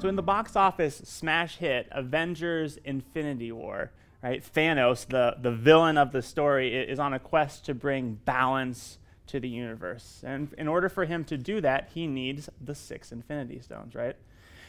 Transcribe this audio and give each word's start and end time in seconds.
So, 0.00 0.08
in 0.08 0.16
the 0.16 0.22
box 0.22 0.56
office 0.56 1.02
smash 1.04 1.58
hit 1.58 1.86
Avengers 1.90 2.78
Infinity 2.86 3.52
War, 3.52 3.92
right, 4.22 4.42
Thanos, 4.42 5.06
the, 5.06 5.36
the 5.38 5.50
villain 5.50 5.98
of 5.98 6.10
the 6.10 6.22
story, 6.22 6.74
is 6.74 6.98
on 6.98 7.12
a 7.12 7.18
quest 7.18 7.66
to 7.66 7.74
bring 7.74 8.14
balance 8.24 8.96
to 9.26 9.38
the 9.38 9.48
universe. 9.48 10.22
And 10.24 10.54
in 10.56 10.68
order 10.68 10.88
for 10.88 11.04
him 11.04 11.22
to 11.24 11.36
do 11.36 11.60
that, 11.60 11.90
he 11.92 12.06
needs 12.06 12.48
the 12.62 12.74
six 12.74 13.12
Infinity 13.12 13.60
Stones, 13.60 13.94
right? 13.94 14.16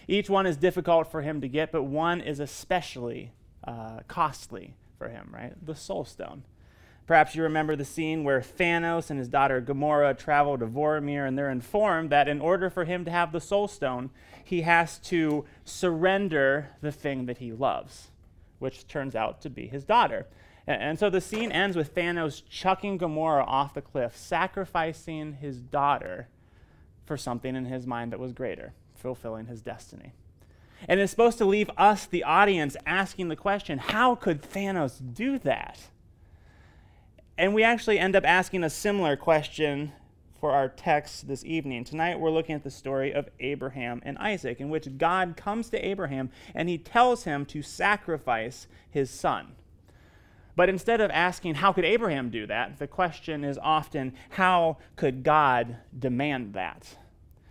Each 0.05 0.29
one 0.29 0.45
is 0.45 0.57
difficult 0.57 1.09
for 1.09 1.21
him 1.21 1.39
to 1.39 1.47
get, 1.47 1.71
but 1.71 1.83
one 1.83 2.19
is 2.19 2.41
especially 2.41 3.31
uh, 3.63 3.99
costly 4.09 4.75
for 4.97 5.07
him, 5.07 5.29
right? 5.33 5.53
The 5.65 5.75
Soul 5.75 6.03
Stone. 6.03 6.43
Perhaps 7.11 7.35
you 7.35 7.43
remember 7.43 7.75
the 7.75 7.83
scene 7.83 8.23
where 8.23 8.39
Thanos 8.39 9.09
and 9.09 9.19
his 9.19 9.27
daughter 9.27 9.61
Gamora 9.61 10.17
travel 10.17 10.57
to 10.57 10.65
Vormir, 10.65 11.27
and 11.27 11.37
they're 11.37 11.49
informed 11.49 12.09
that 12.09 12.29
in 12.29 12.39
order 12.39 12.69
for 12.69 12.85
him 12.85 13.03
to 13.03 13.11
have 13.11 13.33
the 13.33 13.41
Soul 13.41 13.67
Stone, 13.67 14.11
he 14.41 14.61
has 14.61 14.97
to 14.99 15.43
surrender 15.65 16.69
the 16.79 16.93
thing 16.93 17.25
that 17.25 17.39
he 17.39 17.51
loves, 17.51 18.11
which 18.59 18.87
turns 18.87 19.13
out 19.13 19.41
to 19.41 19.49
be 19.49 19.67
his 19.67 19.83
daughter. 19.83 20.25
And, 20.65 20.81
and 20.81 20.99
so 20.99 21.09
the 21.09 21.19
scene 21.19 21.51
ends 21.51 21.75
with 21.75 21.93
Thanos 21.93 22.43
chucking 22.49 22.97
Gamora 22.97 23.45
off 23.45 23.73
the 23.73 23.81
cliff, 23.81 24.15
sacrificing 24.15 25.33
his 25.33 25.59
daughter 25.59 26.29
for 27.03 27.17
something 27.17 27.57
in 27.57 27.65
his 27.65 27.85
mind 27.85 28.13
that 28.13 28.21
was 28.21 28.31
greater, 28.31 28.71
fulfilling 28.95 29.47
his 29.47 29.61
destiny. 29.61 30.13
And 30.87 31.01
it's 31.01 31.11
supposed 31.11 31.39
to 31.39 31.45
leave 31.45 31.69
us, 31.77 32.05
the 32.05 32.23
audience, 32.23 32.77
asking 32.85 33.27
the 33.27 33.35
question 33.35 33.79
how 33.79 34.15
could 34.15 34.41
Thanos 34.41 35.01
do 35.13 35.37
that? 35.39 35.89
And 37.41 37.55
we 37.55 37.63
actually 37.63 37.97
end 37.97 38.15
up 38.15 38.23
asking 38.23 38.63
a 38.63 38.69
similar 38.69 39.15
question 39.15 39.93
for 40.39 40.51
our 40.51 40.69
text 40.69 41.27
this 41.27 41.43
evening. 41.43 41.83
Tonight 41.83 42.19
we're 42.19 42.29
looking 42.29 42.53
at 42.53 42.63
the 42.63 42.69
story 42.69 43.11
of 43.11 43.29
Abraham 43.39 43.99
and 44.05 44.15
Isaac, 44.19 44.59
in 44.59 44.69
which 44.69 44.99
God 44.99 45.35
comes 45.35 45.71
to 45.71 45.83
Abraham 45.83 46.29
and 46.53 46.69
he 46.69 46.77
tells 46.77 47.23
him 47.23 47.47
to 47.47 47.63
sacrifice 47.63 48.67
his 48.91 49.09
son. 49.09 49.55
But 50.55 50.69
instead 50.69 51.01
of 51.01 51.09
asking, 51.09 51.55
how 51.55 51.73
could 51.73 51.83
Abraham 51.83 52.29
do 52.29 52.45
that, 52.45 52.77
the 52.77 52.85
question 52.85 53.43
is 53.43 53.57
often, 53.57 54.13
how 54.29 54.77
could 54.95 55.23
God 55.23 55.77
demand 55.97 56.53
that? 56.53 56.95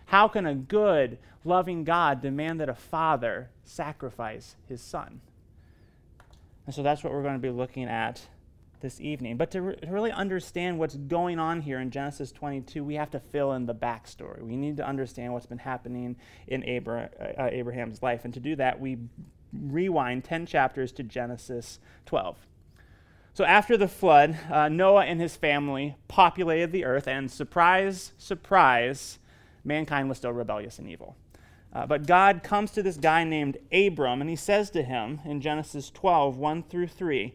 How 0.07 0.29
can 0.29 0.47
a 0.47 0.55
good, 0.55 1.19
loving 1.45 1.83
God 1.83 2.23
demand 2.23 2.61
that 2.61 2.69
a 2.69 2.75
father 2.77 3.51
sacrifice 3.65 4.55
his 4.69 4.81
son? 4.81 5.21
And 6.67 6.73
so 6.73 6.85
that's 6.85 7.03
what 7.03 7.13
we're 7.13 7.25
going 7.25 7.35
to 7.35 7.41
be 7.41 7.51
looking 7.51 7.87
at 7.87 8.29
this 8.81 9.01
evening. 9.01 9.37
But 9.37 9.51
to, 9.53 9.63
re- 9.63 9.77
to, 9.77 9.91
really 9.91 10.11
understand 10.11 10.79
what's 10.79 10.97
going 10.97 11.39
on 11.39 11.61
here 11.61 11.81
in 11.81 11.91
Genesis 11.91 12.33
22, 12.33 12.83
we 12.83 12.95
have 12.95 13.11
to 13.11 13.21
fill 13.21 13.53
in 13.53 13.67
the 13.67 13.75
backstory. 13.75 14.43
We 14.43 14.57
need 14.57 14.77
to 14.79 14.87
understand 14.87 15.33
what's 15.33 15.47
been 15.47 15.59
happening 15.59 16.17
in 16.47 16.69
Abra- 16.69 17.11
uh, 17.39 17.49
Abraham's 17.51 18.03
life. 18.03 18.25
And 18.25 18.35
to 18.35 18.41
do 18.41 18.57
that, 18.57 18.81
we 18.81 18.99
rewind 19.53 20.25
10 20.25 20.47
chapters 20.47 20.93
to 20.93 21.03
Genesis 21.03 21.79
12. 22.07 22.37
So 23.35 23.45
after 23.45 23.77
the 23.77 23.89
flood, 23.89 24.37
uh, 24.51 24.69
Noah 24.69 25.05
and 25.05 25.21
his 25.21 25.37
family 25.37 25.97
populated 26.09 26.73
the 26.73 26.85
earth, 26.85 27.07
and 27.07 27.31
surprise, 27.31 28.13
surprise, 28.19 29.19
mankind 29.65 30.09
was 30.09 30.19
still 30.19 30.33
rebellious 30.33 30.79
and 30.79 30.89
evil. 30.89 31.17
Uh, 31.73 31.87
but 31.87 32.07
God 32.07 32.43
comes 32.43 32.73
to 32.73 32.83
this 32.83 32.97
guy 32.97 33.23
named 33.23 33.59
Abram, 33.73 34.21
and 34.21 34.29
he 34.29 34.37
says 34.37 34.71
to 34.71 34.83
him 34.83 35.21
in 35.25 35.41
Genesis 35.41 35.91
12, 35.91 36.37
1 36.37 36.63
through 36.65 36.89
3, 36.89 37.35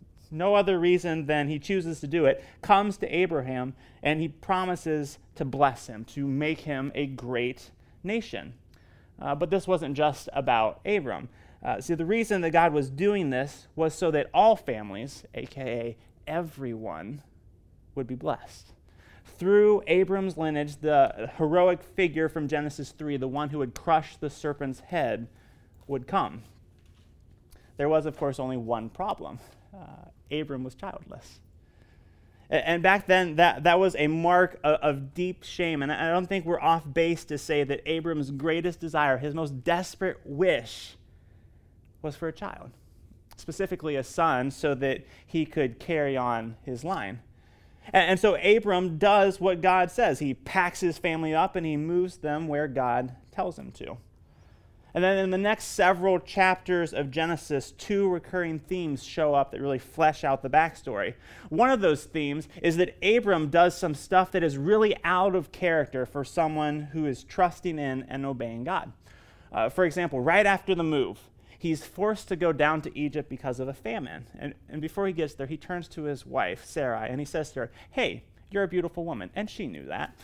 no 0.31 0.55
other 0.55 0.79
reason 0.79 1.25
than 1.25 1.47
he 1.47 1.59
chooses 1.59 1.99
to 1.99 2.07
do 2.07 2.25
it, 2.25 2.43
comes 2.61 2.97
to 2.97 3.15
Abraham 3.15 3.73
and 4.01 4.19
he 4.21 4.29
promises 4.29 5.19
to 5.35 5.45
bless 5.45 5.87
him, 5.87 6.05
to 6.05 6.25
make 6.25 6.61
him 6.61 6.91
a 6.95 7.05
great 7.05 7.71
nation. 8.03 8.53
Uh, 9.21 9.35
but 9.35 9.49
this 9.49 9.67
wasn't 9.67 9.95
just 9.95 10.29
about 10.33 10.79
Abram. 10.85 11.29
Uh, 11.63 11.79
see, 11.79 11.93
the 11.93 12.05
reason 12.05 12.41
that 12.41 12.49
God 12.49 12.73
was 12.73 12.89
doing 12.89 13.29
this 13.29 13.67
was 13.75 13.93
so 13.93 14.09
that 14.11 14.29
all 14.33 14.55
families, 14.55 15.25
aka 15.35 15.95
everyone, 16.25 17.21
would 17.93 18.07
be 18.07 18.15
blessed. 18.15 18.73
Through 19.37 19.83
Abram's 19.87 20.37
lineage, 20.37 20.77
the 20.77 21.29
heroic 21.37 21.83
figure 21.83 22.29
from 22.29 22.47
Genesis 22.47 22.91
3, 22.91 23.17
the 23.17 23.27
one 23.27 23.49
who 23.49 23.59
would 23.59 23.75
crush 23.75 24.17
the 24.17 24.29
serpent's 24.29 24.79
head, 24.79 25.27
would 25.87 26.07
come. 26.07 26.43
There 27.77 27.89
was, 27.89 28.05
of 28.05 28.17
course, 28.17 28.39
only 28.39 28.57
one 28.57 28.89
problem. 28.89 29.39
Uh, 29.73 30.09
Abram 30.31 30.63
was 30.63 30.75
childless. 30.75 31.39
And 32.51 32.83
back 32.83 33.07
then, 33.07 33.37
that, 33.37 33.63
that 33.63 33.79
was 33.79 33.95
a 33.97 34.07
mark 34.07 34.59
of, 34.61 34.75
of, 34.81 35.13
deep 35.13 35.43
shame. 35.43 35.81
And 35.81 35.89
I 35.89 36.09
don't 36.09 36.27
think 36.27 36.45
we're 36.45 36.59
off 36.59 36.83
base 36.91 37.23
to 37.25 37.37
say 37.37 37.63
that 37.63 37.81
Abram's 37.85 38.29
greatest 38.29 38.81
desire, 38.81 39.17
his 39.17 39.33
most 39.33 39.63
desperate 39.63 40.19
wish, 40.25 40.97
was 42.01 42.17
for 42.17 42.27
a 42.27 42.33
child, 42.33 42.71
specifically 43.37 43.95
a 43.95 44.03
son, 44.03 44.51
so 44.51 44.75
that 44.75 45.05
he 45.25 45.45
could 45.45 45.79
carry 45.79 46.17
on 46.17 46.57
his 46.63 46.83
line. 46.83 47.21
And, 47.93 48.11
and 48.11 48.19
so 48.19 48.35
Abram 48.35 48.97
does 48.97 49.39
what 49.39 49.61
God 49.61 49.89
says. 49.89 50.19
He 50.19 50.33
packs 50.33 50.81
his 50.81 50.97
family 50.97 51.33
up 51.33 51.55
and 51.55 51.65
he 51.65 51.77
moves 51.77 52.17
them 52.17 52.49
where 52.49 52.67
God 52.67 53.15
tells 53.31 53.57
him 53.57 53.71
to. 53.73 53.95
And 54.93 55.03
then 55.03 55.17
in 55.17 55.29
the 55.29 55.37
next 55.37 55.65
several 55.65 56.19
chapters 56.19 56.93
of 56.93 57.11
Genesis, 57.11 57.71
two 57.71 58.09
recurring 58.09 58.59
themes 58.59 59.03
show 59.03 59.33
up 59.33 59.51
that 59.51 59.61
really 59.61 59.79
flesh 59.79 60.23
out 60.23 60.41
the 60.41 60.49
backstory. 60.49 61.13
One 61.49 61.69
of 61.69 61.81
those 61.81 62.03
themes 62.03 62.47
is 62.61 62.77
that 62.77 62.95
Abram 63.01 63.49
does 63.49 63.77
some 63.77 63.95
stuff 63.95 64.31
that 64.31 64.43
is 64.43 64.57
really 64.57 64.95
out 65.03 65.35
of 65.35 65.51
character 65.51 66.05
for 66.05 66.25
someone 66.25 66.81
who 66.93 67.05
is 67.05 67.23
trusting 67.23 67.79
in 67.79 68.03
and 68.09 68.25
obeying 68.25 68.63
God. 68.63 68.91
Uh, 69.51 69.69
for 69.69 69.85
example, 69.85 70.19
right 70.19 70.45
after 70.45 70.75
the 70.75 70.83
move, 70.83 71.19
he's 71.57 71.85
forced 71.85 72.27
to 72.29 72.35
go 72.35 72.51
down 72.51 72.81
to 72.81 72.97
Egypt 72.97 73.29
because 73.29 73.59
of 73.59 73.67
a 73.67 73.73
famine. 73.73 74.27
And, 74.37 74.55
and 74.69 74.81
before 74.81 75.07
he 75.07 75.13
gets 75.13 75.33
there, 75.33 75.47
he 75.47 75.57
turns 75.57 75.87
to 75.89 76.03
his 76.03 76.25
wife, 76.25 76.65
Sarai, 76.65 77.09
and 77.09 77.19
he 77.19 77.25
says 77.25 77.51
to 77.51 77.61
her, 77.61 77.71
Hey, 77.91 78.23
you're 78.49 78.63
a 78.63 78.67
beautiful 78.67 79.05
woman. 79.05 79.29
And 79.35 79.49
she 79.49 79.67
knew 79.67 79.85
that. 79.85 80.15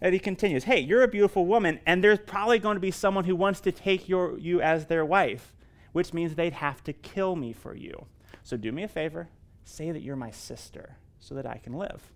And 0.00 0.12
he 0.12 0.18
continues, 0.18 0.64
Hey, 0.64 0.80
you're 0.80 1.02
a 1.02 1.08
beautiful 1.08 1.46
woman, 1.46 1.80
and 1.86 2.02
there's 2.02 2.18
probably 2.18 2.58
going 2.58 2.76
to 2.76 2.80
be 2.80 2.90
someone 2.90 3.24
who 3.24 3.36
wants 3.36 3.60
to 3.60 3.72
take 3.72 4.08
your, 4.08 4.38
you 4.38 4.60
as 4.60 4.86
their 4.86 5.04
wife, 5.04 5.54
which 5.92 6.12
means 6.12 6.34
they'd 6.34 6.52
have 6.54 6.82
to 6.84 6.92
kill 6.92 7.36
me 7.36 7.52
for 7.52 7.74
you. 7.74 8.06
So 8.42 8.56
do 8.56 8.72
me 8.72 8.82
a 8.82 8.88
favor, 8.88 9.28
say 9.64 9.90
that 9.90 10.02
you're 10.02 10.16
my 10.16 10.30
sister 10.30 10.96
so 11.18 11.34
that 11.34 11.46
I 11.46 11.58
can 11.58 11.72
live. 11.72 12.12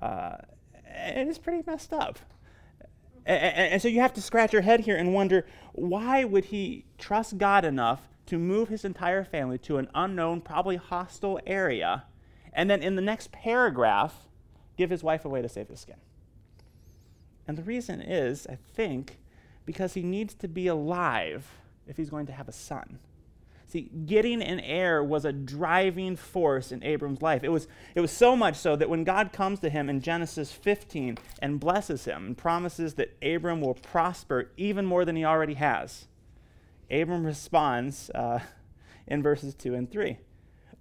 Uh, 0.00 0.36
and 0.86 1.28
it's 1.28 1.38
pretty 1.38 1.62
messed 1.66 1.92
up. 1.92 2.18
And, 3.24 3.72
and 3.72 3.82
so 3.82 3.88
you 3.88 4.00
have 4.00 4.12
to 4.14 4.22
scratch 4.22 4.52
your 4.52 4.62
head 4.62 4.80
here 4.80 4.96
and 4.96 5.14
wonder 5.14 5.46
why 5.72 6.24
would 6.24 6.46
he 6.46 6.84
trust 6.98 7.38
God 7.38 7.64
enough 7.64 8.02
to 8.26 8.38
move 8.38 8.68
his 8.68 8.84
entire 8.84 9.24
family 9.24 9.58
to 9.58 9.78
an 9.78 9.88
unknown, 9.94 10.40
probably 10.40 10.76
hostile 10.76 11.40
area, 11.46 12.04
and 12.52 12.68
then 12.68 12.82
in 12.82 12.96
the 12.96 13.02
next 13.02 13.32
paragraph, 13.32 14.26
give 14.76 14.90
his 14.90 15.02
wife 15.02 15.24
away 15.24 15.42
to 15.42 15.48
save 15.48 15.68
his 15.68 15.80
skin? 15.80 15.96
And 17.46 17.56
the 17.56 17.62
reason 17.62 18.00
is, 18.00 18.46
I 18.48 18.56
think, 18.74 19.18
because 19.64 19.94
he 19.94 20.02
needs 20.02 20.34
to 20.34 20.48
be 20.48 20.66
alive 20.66 21.46
if 21.86 21.96
he's 21.96 22.10
going 22.10 22.26
to 22.26 22.32
have 22.32 22.48
a 22.48 22.52
son. 22.52 22.98
See, 23.68 23.90
getting 24.06 24.42
an 24.42 24.60
heir 24.60 25.02
was 25.02 25.24
a 25.24 25.32
driving 25.32 26.14
force 26.14 26.70
in 26.70 26.84
Abram's 26.84 27.20
life. 27.20 27.42
It 27.42 27.48
was, 27.48 27.66
it 27.96 28.00
was 28.00 28.12
so 28.12 28.36
much 28.36 28.54
so 28.54 28.76
that 28.76 28.88
when 28.88 29.02
God 29.02 29.32
comes 29.32 29.58
to 29.60 29.68
him 29.68 29.90
in 29.90 30.00
Genesis 30.00 30.52
15 30.52 31.18
and 31.42 31.58
blesses 31.58 32.04
him 32.04 32.26
and 32.26 32.38
promises 32.38 32.94
that 32.94 33.16
Abram 33.20 33.60
will 33.60 33.74
prosper 33.74 34.50
even 34.56 34.86
more 34.86 35.04
than 35.04 35.16
he 35.16 35.24
already 35.24 35.54
has, 35.54 36.06
Abram 36.90 37.26
responds 37.26 38.08
uh, 38.10 38.38
in 39.08 39.20
verses 39.20 39.54
2 39.54 39.74
and 39.74 39.90
3 39.90 40.18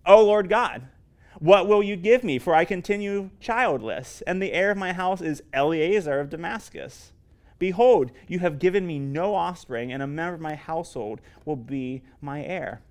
Oh 0.05 0.23
Lord 0.23 0.49
God, 0.49 0.87
what 1.39 1.67
will 1.67 1.83
you 1.83 1.95
give 1.95 2.23
me? 2.23 2.39
For 2.39 2.55
I 2.55 2.65
continue 2.65 3.29
childless, 3.39 4.21
and 4.25 4.41
the 4.41 4.53
heir 4.53 4.71
of 4.71 4.77
my 4.77 4.93
house 4.93 5.21
is 5.21 5.43
Eliezer 5.53 6.19
of 6.19 6.29
Damascus. 6.29 7.11
Behold, 7.59 8.11
you 8.27 8.39
have 8.39 8.59
given 8.59 8.85
me 8.85 8.99
no 8.99 9.35
offspring, 9.35 9.91
and 9.91 10.03
a 10.03 10.07
member 10.07 10.35
of 10.35 10.41
my 10.41 10.55
household 10.55 11.21
will 11.45 11.55
be 11.55 12.03
my 12.21 12.43
heir. 12.43 12.81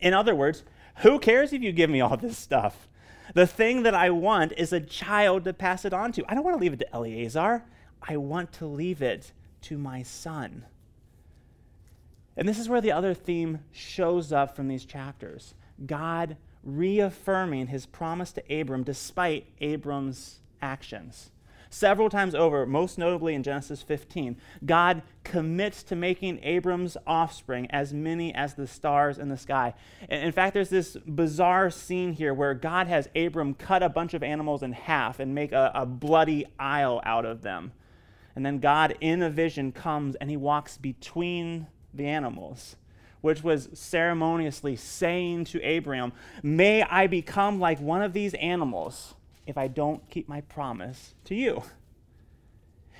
In 0.00 0.14
other 0.14 0.34
words, 0.34 0.64
who 0.98 1.18
cares 1.18 1.52
if 1.52 1.62
you 1.62 1.72
give 1.72 1.90
me 1.90 2.00
all 2.00 2.16
this 2.16 2.38
stuff? 2.38 2.88
The 3.34 3.46
thing 3.46 3.82
that 3.84 3.94
I 3.94 4.10
want 4.10 4.52
is 4.56 4.72
a 4.72 4.80
child 4.80 5.44
to 5.44 5.52
pass 5.52 5.84
it 5.84 5.94
on 5.94 6.12
to. 6.12 6.24
I 6.28 6.34
don't 6.34 6.44
want 6.44 6.56
to 6.56 6.60
leave 6.60 6.74
it 6.74 6.80
to 6.80 6.94
Eliezer. 6.94 7.64
I 8.02 8.16
want 8.16 8.52
to 8.54 8.66
leave 8.66 9.00
it 9.00 9.32
to 9.62 9.78
my 9.78 10.02
son. 10.02 10.66
And 12.36 12.48
this 12.48 12.58
is 12.58 12.68
where 12.68 12.80
the 12.80 12.92
other 12.92 13.14
theme 13.14 13.60
shows 13.72 14.32
up 14.32 14.54
from 14.54 14.68
these 14.68 14.84
chapters 14.84 15.54
God 15.86 16.36
reaffirming 16.64 17.68
his 17.68 17.86
promise 17.86 18.32
to 18.32 18.60
Abram 18.60 18.82
despite 18.82 19.46
Abram's 19.60 20.40
actions. 20.62 21.30
Several 21.74 22.08
times 22.08 22.36
over, 22.36 22.66
most 22.66 22.98
notably 22.98 23.34
in 23.34 23.42
Genesis 23.42 23.82
15, 23.82 24.36
God 24.64 25.02
commits 25.24 25.82
to 25.82 25.96
making 25.96 26.38
Abram's 26.44 26.96
offspring 27.04 27.66
as 27.70 27.92
many 27.92 28.32
as 28.32 28.54
the 28.54 28.68
stars 28.68 29.18
in 29.18 29.28
the 29.28 29.36
sky. 29.36 29.74
In 30.08 30.30
fact, 30.30 30.54
there's 30.54 30.68
this 30.68 30.96
bizarre 31.04 31.70
scene 31.70 32.12
here 32.12 32.32
where 32.32 32.54
God 32.54 32.86
has 32.86 33.08
Abram 33.16 33.54
cut 33.54 33.82
a 33.82 33.88
bunch 33.88 34.14
of 34.14 34.22
animals 34.22 34.62
in 34.62 34.70
half 34.70 35.18
and 35.18 35.34
make 35.34 35.50
a, 35.50 35.72
a 35.74 35.84
bloody 35.84 36.46
aisle 36.60 37.00
out 37.04 37.24
of 37.24 37.42
them. 37.42 37.72
And 38.36 38.46
then 38.46 38.60
God, 38.60 38.96
in 39.00 39.20
a 39.20 39.28
vision, 39.28 39.72
comes 39.72 40.14
and 40.14 40.30
he 40.30 40.36
walks 40.36 40.78
between 40.78 41.66
the 41.92 42.06
animals 42.06 42.76
which 43.24 43.42
was 43.42 43.70
ceremoniously 43.72 44.76
saying 44.76 45.46
to 45.46 45.58
Abraham, 45.62 46.12
May 46.42 46.82
I 46.82 47.06
become 47.06 47.58
like 47.58 47.80
one 47.80 48.02
of 48.02 48.12
these 48.12 48.34
animals 48.34 49.14
if 49.46 49.56
I 49.56 49.66
don't 49.66 50.06
keep 50.10 50.28
my 50.28 50.42
promise 50.42 51.14
to 51.24 51.34
you. 51.34 51.62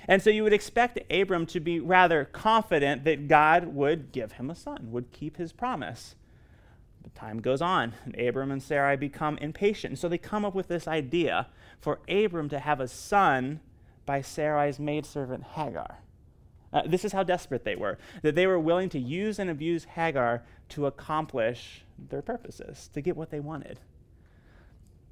And 0.07 0.23
so 0.23 0.31
you 0.31 0.41
would 0.41 0.51
expect 0.51 0.99
Abram 1.13 1.45
to 1.45 1.59
be 1.59 1.79
rather 1.79 2.25
confident 2.25 3.03
that 3.03 3.27
God 3.27 3.75
would 3.75 4.11
give 4.11 4.31
him 4.31 4.49
a 4.49 4.55
son, 4.55 4.87
would 4.89 5.11
keep 5.11 5.37
his 5.37 5.53
promise. 5.53 6.15
But 7.03 7.13
time 7.13 7.39
goes 7.39 7.61
on, 7.61 7.93
and 8.03 8.19
Abram 8.19 8.49
and 8.49 8.63
Sarai 8.63 8.97
become 8.97 9.37
impatient. 9.37 9.91
And 9.91 9.99
so 9.99 10.09
they 10.09 10.17
come 10.17 10.43
up 10.43 10.55
with 10.55 10.69
this 10.69 10.87
idea 10.87 11.49
for 11.79 11.99
Abram 12.09 12.49
to 12.49 12.57
have 12.57 12.79
a 12.79 12.87
son 12.87 13.59
by 14.07 14.21
Sarai's 14.21 14.79
maidservant 14.79 15.43
Hagar. 15.53 15.99
Uh, 16.75 16.81
this 16.85 17.05
is 17.05 17.13
how 17.13 17.23
desperate 17.23 17.63
they 17.63 17.77
were, 17.77 17.97
that 18.21 18.35
they 18.35 18.45
were 18.45 18.59
willing 18.59 18.89
to 18.89 18.99
use 18.99 19.39
and 19.39 19.49
abuse 19.49 19.85
Hagar 19.85 20.43
to 20.67 20.85
accomplish 20.85 21.85
their 22.09 22.21
purposes, 22.21 22.89
to 22.93 22.99
get 22.99 23.15
what 23.15 23.31
they 23.31 23.39
wanted. 23.39 23.79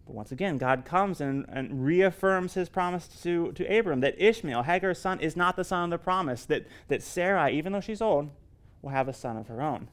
But 0.05 0.13
once 0.13 0.33
again, 0.33 0.57
God 0.57 0.83
comes 0.83 1.21
and, 1.21 1.45
and 1.47 1.85
reaffirms 1.85 2.55
his 2.55 2.67
promise 2.67 3.07
to, 3.23 3.53
to 3.53 3.79
Abram 3.79 4.01
that 4.01 4.21
Ishmael, 4.21 4.63
Hagar's 4.63 4.99
son, 4.99 5.21
is 5.21 5.37
not 5.37 5.55
the 5.55 5.63
son 5.63 5.85
of 5.85 5.89
the 5.91 6.03
promise, 6.03 6.43
that, 6.47 6.67
that 6.89 7.01
Sarai, 7.01 7.57
even 7.57 7.71
though 7.71 7.79
she's 7.79 8.01
old, 8.01 8.29
will 8.81 8.89
have 8.89 9.07
a 9.07 9.13
son 9.13 9.37
of 9.37 9.47
her 9.47 9.61
own. 9.61 9.87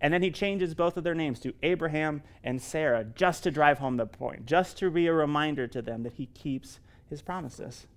And 0.00 0.14
then 0.14 0.22
he 0.22 0.30
changes 0.30 0.76
both 0.76 0.96
of 0.96 1.02
their 1.02 1.16
names 1.16 1.40
to 1.40 1.52
Abraham 1.64 2.22
and 2.44 2.62
Sarah 2.62 3.02
just 3.02 3.42
to 3.42 3.50
drive 3.50 3.80
home 3.80 3.96
the 3.96 4.06
point, 4.06 4.46
just 4.46 4.78
to 4.78 4.88
be 4.88 5.08
a 5.08 5.12
reminder 5.12 5.66
to 5.66 5.82
them 5.82 6.04
that 6.04 6.12
he 6.12 6.26
keeps 6.26 6.78
his 7.10 7.22
promises. 7.22 7.88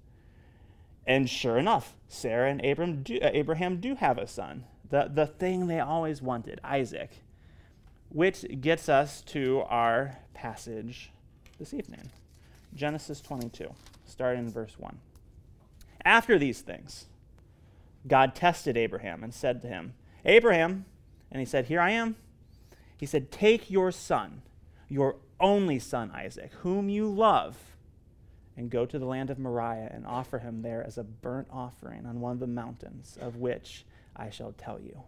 And 1.06 1.30
sure 1.30 1.57
enough, 1.57 1.95
Sarah 2.07 2.50
and 2.50 2.63
Abraham 2.63 3.03
do, 3.03 3.19
uh, 3.21 3.30
Abraham 3.33 3.80
do 3.80 3.95
have 3.95 4.18
a 4.18 4.27
son, 4.27 4.65
the, 4.89 5.09
the 5.13 5.25
thing 5.25 5.68
they 5.68 5.80
always 5.80 6.21
wanted, 6.21 6.59
Isaac, 6.63 7.09
which 8.09 8.45
gets 8.62 8.89
us 8.89 9.21
to 9.21 9.63
our 9.68 10.18
passage 10.33 11.12
this 11.57 11.74
evening. 11.74 12.12
Genesis 12.74 13.21
22, 13.21 13.74
starting 14.06 14.45
in 14.45 14.51
verse 14.51 14.75
1. 14.77 14.98
After 16.06 16.38
these 16.39 16.62
things, 16.62 17.06
God 18.07 18.33
tested 18.33 18.77
Abraham 18.77 19.24
and 19.24 19.33
said 19.33 19.62
to 19.62 19.68
him, 19.68 19.94
Abraham, 20.25 20.86
and 21.31 21.39
he 21.39 21.45
said, 21.45 21.65
Here 21.65 21.81
I 21.81 21.92
am. 21.92 22.15
He 22.98 23.06
said, 23.06 23.31
Take 23.31 23.69
your 23.69 23.92
son, 23.92 24.42
your 24.88 25.15
only 25.39 25.80
son 25.80 26.12
Isaac, 26.12 26.51
whom 26.62 26.89
you 26.89 27.07
love, 27.07 27.71
and 28.62 28.69
go 28.69 28.86
to 28.86 29.00
the 29.00 29.06
land 29.06 29.31
of 29.31 29.40
Moriah 29.40 29.90
and 29.92 30.06
offer 30.06 30.38
him 30.38 30.62
there 30.62 30.84
as 30.86 31.00
a 31.00 31.04
burnt 31.04 31.48
offering 31.52 32.06
on 32.06 32.22
one 32.22 32.34
of 32.34 32.40
the 32.40 32.46
mountains 32.46 33.18
of 33.19 33.38
which 33.38 33.86
I 34.16 34.30
shall 34.30 34.52
tell 34.52 34.80
you. 34.80 35.02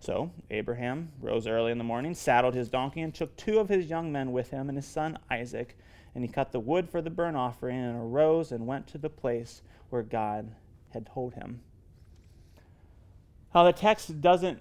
So 0.00 0.30
Abraham 0.50 1.10
rose 1.20 1.48
early 1.48 1.72
in 1.72 1.78
the 1.78 1.84
morning, 1.84 2.14
saddled 2.14 2.54
his 2.54 2.68
donkey, 2.68 3.00
and 3.00 3.12
took 3.12 3.36
two 3.36 3.58
of 3.58 3.68
his 3.68 3.86
young 3.86 4.12
men 4.12 4.30
with 4.30 4.50
him 4.50 4.68
and 4.68 4.78
his 4.78 4.86
son 4.86 5.18
Isaac. 5.28 5.76
And 6.14 6.22
he 6.22 6.28
cut 6.28 6.52
the 6.52 6.60
wood 6.60 6.88
for 6.88 7.02
the 7.02 7.10
burnt 7.10 7.36
offering 7.36 7.76
and 7.76 7.96
arose 7.96 8.52
and 8.52 8.68
went 8.68 8.86
to 8.88 8.98
the 8.98 9.10
place 9.10 9.60
where 9.90 10.02
God 10.02 10.54
had 10.90 11.06
told 11.06 11.34
him. 11.34 11.60
Now, 13.52 13.64
the 13.64 13.72
text 13.72 14.20
doesn't 14.20 14.60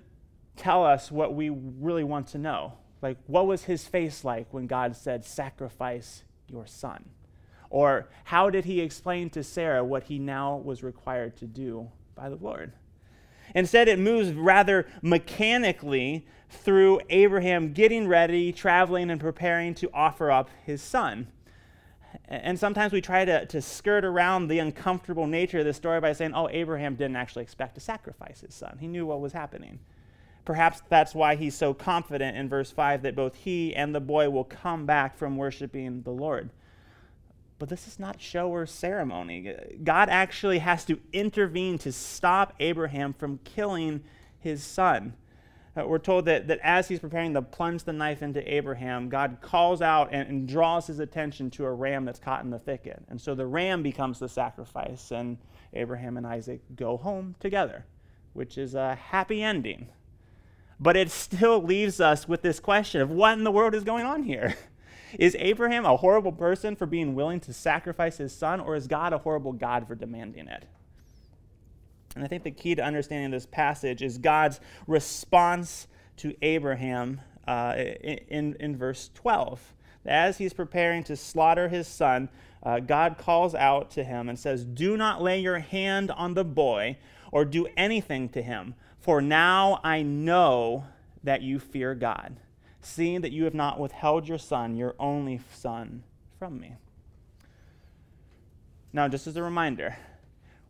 tell 0.56 0.84
us 0.84 1.12
what 1.12 1.36
we 1.36 1.50
really 1.52 2.04
want 2.04 2.26
to 2.30 2.40
know. 2.40 2.74
Like, 3.04 3.18
what 3.28 3.46
was 3.46 3.66
his 3.66 3.86
face 3.86 4.24
like 4.24 4.52
when 4.52 4.66
God 4.66 4.96
said, 4.96 5.26
Sacrifice 5.26 6.24
your 6.48 6.66
son? 6.66 7.10
Or 7.74 8.08
how 8.26 8.52
did 8.52 8.66
he 8.66 8.82
explain 8.82 9.32
to 9.32 9.44
Sarah 9.44 9.84
what 9.84 10.04
he 10.04 10.20
now 10.20 10.58
was 10.58 10.84
required 10.84 11.36
to 11.38 11.48
do 11.48 11.90
by 12.14 12.30
the 12.30 12.36
Lord? 12.36 12.72
Instead, 13.56 13.88
it 13.88 13.98
moves 13.98 14.32
rather 14.32 14.86
mechanically 15.02 16.24
through 16.52 17.02
Abraham 17.10 17.74
getting 17.74 18.08
ready, 18.08 18.54
traveling, 18.54 19.10
and 19.10 19.20
preparing 19.20 19.74
to 19.74 19.90
offer 19.92 20.30
up 20.30 20.52
his 20.64 20.84
son. 20.84 21.30
And 22.28 22.60
sometimes 22.60 22.94
we 22.94 23.02
try 23.02 23.26
to, 23.26 23.48
to 23.48 23.60
skirt 23.60 24.06
around 24.06 24.50
the 24.50 24.60
uncomfortable 24.60 25.26
nature 25.26 25.58
of 25.58 25.66
this 25.66 25.78
story 25.78 26.00
by 26.00 26.14
saying, 26.14 26.36
oh, 26.36 26.50
Abraham 26.50 26.94
didn't 26.94 27.16
actually 27.16 27.42
expect 27.42 27.74
to 27.74 27.82
sacrifice 27.82 28.42
his 28.42 28.54
son. 28.54 28.78
He 28.80 28.88
knew 28.88 29.08
what 29.08 29.20
was 29.20 29.34
happening. 29.34 29.80
Perhaps 30.46 30.84
that's 30.90 31.16
why 31.16 31.34
he's 31.34 31.56
so 31.56 31.74
confident 31.74 32.38
in 32.38 32.50
verse 32.50 32.70
5 32.70 33.02
that 33.02 33.16
both 33.16 33.34
he 33.34 33.76
and 33.76 33.96
the 33.96 34.00
boy 34.00 34.30
will 34.30 34.44
come 34.44 34.86
back 34.86 35.18
from 35.18 35.38
worshiping 35.38 36.04
the 36.04 36.12
Lord. 36.12 36.52
But 37.64 37.70
this 37.70 37.88
is 37.88 37.98
not 37.98 38.20
show 38.20 38.50
or 38.50 38.66
ceremony. 38.66 39.56
God 39.86 40.10
actually 40.10 40.60
has 40.60 40.84
to 40.84 41.00
intervene 41.14 41.78
to 41.78 41.94
stop 41.94 42.54
Abraham 42.60 43.14
from 43.14 43.40
killing 43.46 44.04
his 44.38 44.62
son. 44.62 45.14
Uh, 45.74 45.88
we're 45.88 45.98
told 45.98 46.26
that, 46.26 46.50
that 46.50 46.60
as 46.62 46.90
he's 46.90 47.00
preparing 47.00 47.34
to 47.36 47.42
plunge 47.42 47.86
the 47.86 47.94
knife 47.94 48.22
into 48.22 48.54
Abraham, 48.54 49.08
God 49.08 49.38
calls 49.40 49.82
out 49.82 50.10
and, 50.12 50.28
and 50.28 50.46
draws 50.46 50.88
his 50.88 51.00
attention 51.00 51.50
to 51.52 51.64
a 51.64 51.72
ram 51.72 52.04
that's 52.04 52.20
caught 52.20 52.44
in 52.44 52.50
the 52.50 52.60
thicket. 52.60 53.02
And 53.08 53.22
so 53.22 53.34
the 53.34 53.48
ram 53.48 53.82
becomes 53.82 54.20
the 54.20 54.28
sacrifice, 54.28 55.12
and 55.12 55.38
Abraham 55.72 56.18
and 56.18 56.28
Isaac 56.28 56.60
go 56.76 56.98
home 56.98 57.34
together, 57.40 57.86
which 58.34 58.58
is 58.58 58.76
a 58.76 58.96
happy 58.96 59.42
ending. 59.42 59.88
But 60.82 60.98
it 60.98 61.12
still 61.12 61.64
leaves 61.64 62.02
us 62.02 62.28
with 62.28 62.42
this 62.42 62.60
question 62.60 63.00
of 63.00 63.10
what 63.10 63.38
in 63.38 63.46
the 63.46 63.52
world 63.52 63.74
is 63.74 63.86
going 63.86 64.06
on 64.06 64.24
here? 64.24 64.54
Is 65.20 65.36
Abraham 65.40 65.86
a 65.86 65.98
horrible 65.98 66.32
person 66.32 66.76
for 66.76 66.86
being 66.86 67.16
willing 67.16 67.40
to 67.42 67.54
sacrifice 67.54 68.18
his 68.18 68.34
son, 68.34 68.60
or 68.60 68.76
is 68.76 68.88
God 68.88 69.14
a 69.14 69.18
horrible 69.18 69.54
God 69.54 69.88
for 69.88 69.96
demanding 69.96 70.48
it? 70.48 70.66
And 72.16 72.24
I 72.24 72.28
think 72.28 72.44
the 72.44 72.52
key 72.52 72.76
to 72.76 72.84
understanding 72.84 73.32
this 73.32 73.46
passage 73.46 74.02
is 74.02 74.18
God's 74.18 74.60
response 74.88 75.88
to 76.18 76.36
Abraham 76.42 77.22
uh, 77.48 77.76
in, 77.78 78.56
in 78.60 78.78
verse 78.78 79.10
12. 79.16 79.74
As 80.06 80.38
he's 80.38 80.54
preparing 80.54 81.04
to 81.06 81.16
slaughter 81.16 81.70
his 81.70 81.88
son, 81.88 82.30
uh, 82.62 82.80
God 82.80 83.18
calls 83.18 83.56
out 83.56 83.92
to 83.92 84.04
him 84.04 84.30
and 84.30 84.38
says, 84.38 84.64
Do 84.64 84.98
not 84.98 85.22
lay 85.22 85.40
your 85.40 85.60
hand 85.60 86.12
on 86.12 86.34
the 86.34 86.44
boy 86.44 86.98
or 87.32 87.46
do 87.46 87.68
anything 87.76 88.30
to 88.30 88.42
him, 88.42 88.76
for 89.00 89.22
now 89.22 89.80
I 89.84 90.02
know 90.02 90.86
that 91.24 91.42
you 91.42 91.60
fear 91.60 91.96
God 91.96 92.38
seeing 92.86 93.22
that 93.22 93.32
you 93.32 93.44
have 93.46 93.54
not 93.54 93.80
withheld 93.80 94.28
your 94.28 94.38
son, 94.38 94.76
your 94.76 94.96
only 95.00 95.40
son, 95.54 96.04
from 96.38 96.60
me. 96.60 96.76
Now, 98.92 99.08
just 99.08 99.28
as 99.28 99.36
a 99.36 99.44
reminder, 99.44 99.98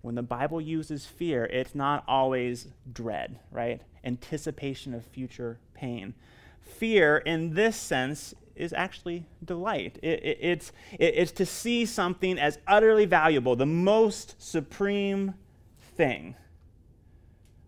when 0.01 0.15
the 0.15 0.24
Bible 0.24 0.62
uses 0.62 1.05
fear, 1.05 1.46
it's 1.46 1.75
not 1.75 2.03
always 2.08 2.67
dread, 2.91 3.39
right? 3.51 3.82
Anticipation 4.03 4.93
of 4.93 5.05
future 5.05 5.60
pain. 5.74 6.13
Fear, 6.62 7.17
in 7.17 7.53
this 7.53 7.75
sense, 7.75 8.34
is 8.55 8.74
actually 8.74 9.25
delight. 9.43 9.98
It, 10.01 10.24
it, 10.24 10.38
it's, 10.41 10.72
it, 11.00 11.15
it's 11.15 11.32
to 11.34 11.46
see 11.46 11.86
something 11.86 12.38
as 12.38 12.60
utterly 12.67 13.05
valuable, 13.05 13.55
the 13.55 13.65
most 13.65 14.41
supreme 14.41 15.34
thing. 15.96 16.36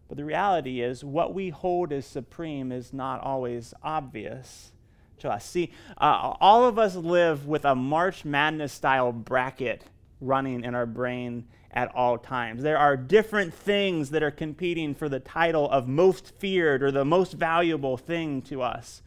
But 0.08 0.18
the 0.18 0.26
reality 0.26 0.82
is, 0.82 1.04
what 1.04 1.34
we 1.34 1.50
hold 1.50 1.92
as 1.92 2.06
supreme 2.06 2.72
is 2.72 2.94
not 2.94 3.22
always 3.22 3.74
obvious 3.82 4.72
to 5.20 5.32
us. 5.32 5.46
See, 5.46 5.72
uh, 5.98 6.34
all 6.40 6.66
of 6.66 6.78
us 6.78 6.96
live 6.96 7.48
with 7.48 7.66
a 7.66 7.76
March 7.76 8.24
Madness 8.24 8.74
style 8.74 9.12
bracket 9.12 9.84
running 10.22 10.64
in 10.64 10.76
our 10.76 10.86
brain 10.86 11.46
at 11.72 11.94
all 11.94 12.18
times. 12.18 12.64
There 12.64 12.78
are 12.78 12.96
different 12.96 13.54
things 13.54 14.12
that 14.12 14.24
are 14.24 14.32
competing 14.32 14.96
for 14.96 15.10
the 15.10 15.20
title 15.20 15.70
of 15.70 15.88
most 15.88 16.34
feared 16.38 16.84
or 16.84 16.92
the 16.92 17.06
most 17.06 17.34
valuable 17.34 17.98
thing 17.98 18.42
to 18.44 18.62
us. 18.62 19.02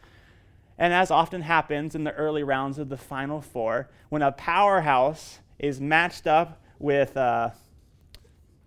And 0.76 0.92
as 0.92 1.10
often 1.10 1.42
happens 1.42 1.94
in 1.94 2.04
the 2.04 2.12
early 2.12 2.42
rounds 2.42 2.78
of 2.78 2.88
the 2.88 2.96
Final 2.96 3.40
Four, 3.40 3.88
when 4.10 4.22
a 4.22 4.32
powerhouse 4.32 5.38
is 5.58 5.80
matched 5.80 6.26
up 6.26 6.60
with 6.78 7.16
uh, 7.16 7.50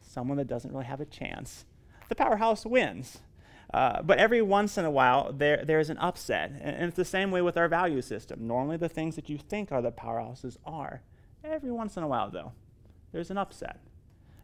someone 0.01 0.37
that 0.37 0.47
doesn't 0.47 0.71
really 0.71 0.85
have 0.85 0.99
a 0.99 1.05
chance, 1.05 1.65
the 2.11 2.15
powerhouse 2.15 2.65
wins. 2.65 3.19
Uh, 3.73 4.01
but 4.01 4.17
every 4.17 4.41
once 4.41 4.77
in 4.77 4.83
a 4.83 4.91
while, 4.91 5.31
there, 5.31 5.63
there's 5.65 5.89
an 5.89 5.97
upset. 5.99 6.51
And, 6.51 6.75
and 6.75 6.85
it's 6.87 6.97
the 6.97 7.05
same 7.05 7.31
way 7.31 7.41
with 7.41 7.55
our 7.55 7.69
value 7.69 8.01
system. 8.01 8.45
Normally, 8.45 8.75
the 8.75 8.89
things 8.89 9.15
that 9.15 9.29
you 9.29 9.37
think 9.37 9.71
are 9.71 9.81
the 9.81 9.93
powerhouses 9.93 10.57
are. 10.65 11.03
Every 11.41 11.71
once 11.71 11.95
in 11.95 12.03
a 12.03 12.07
while, 12.09 12.29
though, 12.29 12.51
there's 13.13 13.31
an 13.31 13.37
upset. 13.37 13.79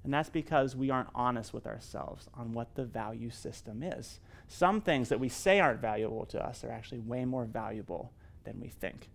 And 0.06 0.14
that's 0.14 0.30
because 0.30 0.78
we 0.78 0.90
aren't 0.90 1.10
honest 1.14 1.54
with 1.54 1.68
ourselves 1.68 2.30
on 2.34 2.54
what 2.54 2.74
the 2.76 2.86
value 2.86 3.32
system 3.32 3.84
is. 3.84 4.22
Some 4.48 4.80
things 4.80 5.10
that 5.10 5.20
we 5.20 5.28
say 5.28 5.60
aren't 5.60 5.82
valuable 5.82 6.26
to 6.28 6.42
us 6.42 6.64
are 6.64 6.72
actually 6.72 7.00
way 7.00 7.26
more 7.26 7.44
valuable 7.44 8.14
than 8.46 8.62
we 8.62 8.70
think. 8.70 9.10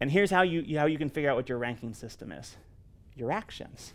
And 0.00 0.10
here's 0.10 0.32
how 0.32 0.42
you, 0.42 0.76
how 0.76 0.86
you 0.86 0.98
can 0.98 1.08
figure 1.08 1.30
out 1.30 1.36
what 1.36 1.48
your 1.48 1.58
ranking 1.58 1.94
system 1.94 2.32
is 2.32 2.56
your 3.14 3.30
actions. 3.30 3.92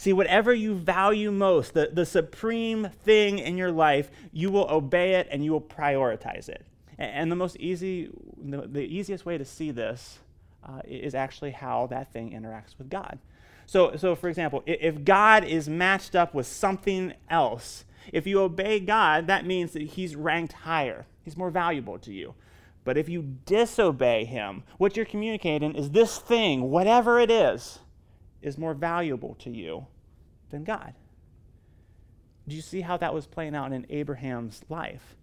See, 0.00 0.14
whatever 0.14 0.54
you 0.54 0.76
value 0.76 1.30
most, 1.30 1.74
the, 1.74 1.90
the 1.92 2.06
supreme 2.06 2.88
thing 3.04 3.38
in 3.38 3.58
your 3.58 3.70
life, 3.70 4.10
you 4.32 4.50
will 4.50 4.66
obey 4.70 5.16
it 5.16 5.28
and 5.30 5.44
you 5.44 5.52
will 5.52 5.60
prioritize 5.60 6.48
it. 6.48 6.64
And, 6.96 7.10
and 7.10 7.30
the 7.30 7.36
most 7.36 7.58
easy, 7.58 8.08
the, 8.42 8.62
the, 8.66 8.80
easiest 8.80 9.26
way 9.26 9.36
to 9.36 9.44
see 9.44 9.70
this 9.70 10.20
uh, 10.64 10.80
is 10.86 11.14
actually 11.14 11.50
how 11.50 11.86
that 11.88 12.14
thing 12.14 12.30
interacts 12.30 12.78
with 12.78 12.88
God. 12.88 13.18
So, 13.66 13.94
so 13.96 14.14
for 14.14 14.30
example, 14.30 14.62
if 14.64 15.04
God 15.04 15.44
is 15.44 15.68
matched 15.68 16.16
up 16.16 16.32
with 16.32 16.46
something 16.46 17.12
else, 17.28 17.84
if 18.10 18.26
you 18.26 18.40
obey 18.40 18.80
God, 18.80 19.26
that 19.26 19.44
means 19.44 19.72
that 19.72 19.82
he's 19.82 20.16
ranked 20.16 20.54
higher. 20.54 21.04
He's 21.26 21.36
more 21.36 21.50
valuable 21.50 21.98
to 21.98 22.10
you. 22.10 22.32
But 22.84 22.96
if 22.96 23.10
you 23.10 23.36
disobey 23.44 24.24
him, 24.24 24.62
what 24.78 24.96
you're 24.96 25.04
communicating 25.04 25.74
is 25.74 25.90
this 25.90 26.16
thing, 26.16 26.70
whatever 26.70 27.20
it 27.20 27.30
is, 27.30 27.80
is 28.42 28.58
more 28.58 28.74
valuable 28.74 29.34
to 29.40 29.50
you 29.50 29.86
than 30.50 30.64
God. 30.64 30.94
Do 32.48 32.56
you 32.56 32.62
see 32.62 32.80
how 32.80 32.96
that 32.96 33.14
was 33.14 33.26
playing 33.26 33.54
out 33.54 33.72
in 33.72 33.86
Abraham's 33.90 34.62
life? 34.68 35.16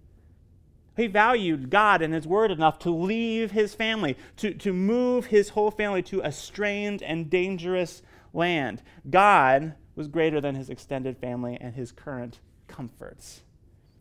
He 0.95 1.07
valued 1.07 1.69
God 1.69 2.01
and 2.01 2.13
his 2.13 2.25
word 2.25 2.49
enough 2.49 2.79
to 2.79 2.89
leave 2.89 3.51
his 3.51 3.75
family, 3.75 4.17
to, 4.37 4.53
to 4.55 4.73
move 4.73 5.27
his 5.27 5.49
whole 5.49 5.69
family 5.69 6.01
to 6.03 6.21
a 6.21 6.31
strange 6.31 7.03
and 7.03 7.29
dangerous 7.29 8.01
land. 8.33 8.81
God 9.07 9.75
was 9.95 10.07
greater 10.07 10.41
than 10.41 10.55
his 10.55 10.69
extended 10.69 11.17
family 11.17 11.57
and 11.59 11.75
his 11.75 11.91
current 11.91 12.39
comforts. 12.67 13.41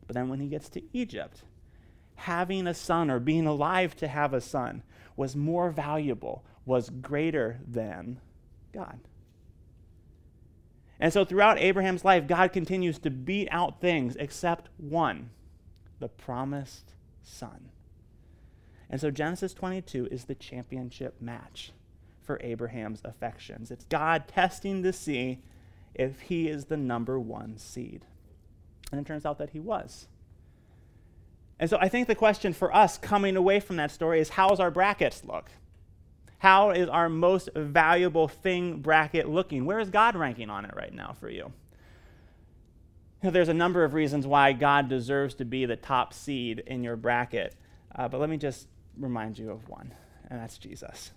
But 0.07 0.15
then 0.15 0.29
when 0.29 0.41
he 0.41 0.49
gets 0.49 0.69
to 0.71 0.83
Egypt, 0.95 1.43
having 2.15 2.67
a 2.67 2.75
son 2.75 3.11
or 3.11 3.19
being 3.19 3.47
alive 3.47 3.95
to 3.97 4.09
have 4.09 4.33
a 4.33 4.41
son 4.41 4.83
was 5.17 5.37
more 5.37 5.71
valuable, 5.71 6.45
was 6.65 6.89
greater 6.89 7.61
than 7.67 8.21
God. 8.77 9.01
And 10.99 11.13
so 11.13 11.25
throughout 11.25 11.59
Abraham's 11.59 12.05
life, 12.05 12.27
God 12.27 12.53
continues 12.53 12.99
to 13.01 13.11
beat 13.11 13.49
out 13.51 13.81
things 13.81 14.17
except 14.17 14.69
one 14.79 15.31
the 15.99 16.09
promised 16.09 16.93
son. 17.23 17.71
And 18.91 19.01
so 19.01 19.11
Genesis 19.11 19.53
22 19.55 20.09
is 20.11 20.25
the 20.25 20.35
championship 20.35 21.21
match 21.21 21.73
for 22.23 22.39
Abraham's 22.43 23.01
affections. 23.05 23.71
It's 23.71 23.85
God 23.87 24.29
testing 24.29 24.83
to 24.83 24.93
see 24.93 25.39
if 25.95 26.21
he 26.21 26.49
is 26.49 26.67
the 26.67 26.77
number 26.77 27.19
one 27.19 27.57
seed. 27.57 28.05
And 28.93 29.01
it 29.01 29.07
turns 29.07 29.27
out 29.27 29.39
that 29.39 29.51
he 29.51 29.61
was. 29.61 30.07
And 31.59 31.71
so 31.71 31.79
I 31.81 31.89
think 31.89 32.07
the 32.07 32.15
question 32.15 32.53
for 32.53 32.75
us 32.75 32.99
coming 32.99 33.37
away 33.37 33.61
from 33.61 33.77
that 33.77 33.91
story 33.91 34.21
is 34.21 34.31
how's 34.31 34.61
our 34.61 34.71
brackets 34.71 35.25
look? 35.25 35.51
How 36.39 36.71
is 36.71 36.89
our 36.89 37.09
most 37.09 37.49
valuable 37.55 38.29
thing 38.29 38.81
bracket 38.81 39.29
looking? 39.29 39.65
Where 39.65 39.79
is 39.79 39.91
God 39.91 40.17
ranking 40.17 40.51
on 40.51 40.65
it 40.65 40.75
right 40.77 40.93
now 40.93 41.17
for 41.19 41.31
you? 41.31 41.53
know, 43.27 43.31
there's 43.31 43.49
a 43.49 43.55
number 43.55 43.85
of 43.85 43.95
reasons 43.95 44.27
why 44.27 44.53
God 44.53 44.89
deserves 44.89 45.35
to 45.37 45.45
be 45.45 45.67
the 45.67 45.77
top 45.77 46.15
seed 46.15 46.63
in 46.67 46.83
your 46.83 46.97
bracket, 46.97 47.55
uh, 47.95 48.09
but 48.09 48.21
let 48.21 48.31
me 48.31 48.37
just 48.37 48.69
remind 48.99 49.39
you 49.39 49.51
of 49.51 49.69
one, 49.69 49.93
and 50.31 50.41
that's 50.41 50.57
Jesus. 50.59 51.11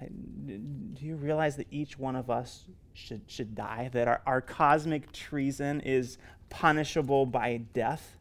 Do 0.00 1.04
you 1.04 1.16
realize 1.16 1.56
that 1.56 1.66
each 1.70 1.98
one 1.98 2.16
of 2.16 2.30
us 2.30 2.64
should, 2.94 3.22
should 3.26 3.54
die? 3.54 3.90
That 3.92 4.08
our, 4.08 4.22
our 4.24 4.40
cosmic 4.40 5.12
treason 5.12 5.80
is 5.80 6.16
punishable 6.48 7.26
by 7.26 7.58
death? 7.74 8.16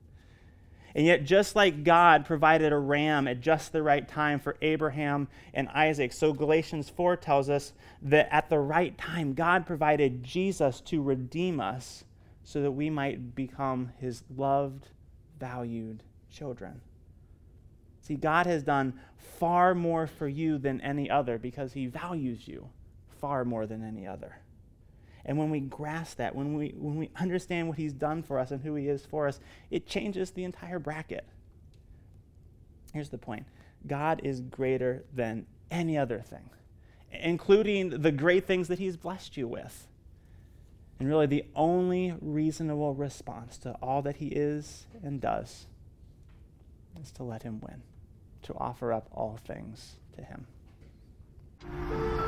And 0.96 1.05
yet, 1.05 1.24
just 1.24 1.55
like 1.55 1.84
God 1.84 2.25
provided 2.25 2.74
a 2.74 2.77
ram 2.77 3.27
at 3.27 3.41
just 3.41 3.72
the 3.72 3.84
right 3.84 4.08
time 4.08 4.39
for 4.39 4.58
Abraham 4.62 5.27
and 5.53 5.69
Isaac, 5.69 6.12
so 6.13 6.34
Galatians 6.34 6.89
4 6.89 7.17
tells 7.17 7.50
us 7.50 7.74
that 8.01 8.27
at 8.34 8.50
the 8.50 8.60
right 8.60 8.98
time, 8.98 9.34
God 9.34 9.67
provided 9.67 10.24
Jesus 10.24 10.81
to 10.81 11.01
redeem 11.01 11.60
us 11.60 12.03
so 12.43 12.62
that 12.62 12.72
we 12.72 12.89
might 12.89 13.36
become 13.36 13.91
his 14.00 14.24
loved, 14.36 14.88
valued 15.39 16.01
children. 16.31 16.81
See, 18.01 18.15
God 18.15 18.48
has 18.48 18.63
done 18.63 19.00
far 19.17 19.75
more 19.75 20.08
for 20.08 20.27
you 20.27 20.58
than 20.58 20.81
any 20.81 21.10
other 21.10 21.38
because 21.38 21.74
he 21.74 21.86
values 21.86 22.48
you 22.48 22.67
far 23.22 23.46
more 23.46 23.67
than 23.67 23.84
any 23.84 24.08
other. 24.08 24.38
And 25.25 25.38
when 25.38 25.49
we 25.49 25.59
grasp 25.59 26.17
that, 26.17 26.35
when 26.35 26.53
we, 26.53 26.73
when 26.77 26.95
we 26.95 27.09
understand 27.15 27.67
what 27.67 27.77
he's 27.77 27.93
done 27.93 28.23
for 28.23 28.39
us 28.39 28.51
and 28.51 28.61
who 28.61 28.75
he 28.75 28.88
is 28.88 29.05
for 29.05 29.27
us, 29.27 29.39
it 29.69 29.85
changes 29.85 30.31
the 30.31 30.43
entire 30.43 30.79
bracket. 30.79 31.25
Here's 32.93 33.09
the 33.09 33.17
point 33.17 33.45
God 33.85 34.21
is 34.23 34.41
greater 34.41 35.03
than 35.13 35.45
any 35.71 35.97
other 35.97 36.19
thing, 36.19 36.49
including 37.11 38.01
the 38.01 38.11
great 38.11 38.45
things 38.45 38.67
that 38.67 38.79
he's 38.79 38.97
blessed 38.97 39.38
you 39.38 39.47
with. 39.47 39.88
And 40.99 41.07
really, 41.07 41.27
the 41.27 41.45
only 41.55 42.13
reasonable 42.19 42.93
response 42.93 43.57
to 43.59 43.71
all 43.81 44.01
that 44.01 44.17
he 44.17 44.27
is 44.27 44.85
and 45.01 45.21
does 45.21 45.65
is 47.01 47.11
to 47.13 47.23
let 47.23 47.43
him 47.43 47.61
win, 47.61 47.81
to 48.43 48.53
offer 48.55 48.91
up 48.91 49.07
all 49.13 49.39
things 49.45 49.95
to 50.17 50.23
him. 50.23 52.18